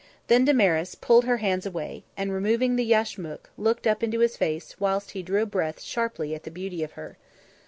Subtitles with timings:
[0.25, 4.79] Then Damaris pulled her hands away and, removing the yashmak, looked up into his face,
[4.79, 7.17] whilst he drew a breath sharply at the beauty of her.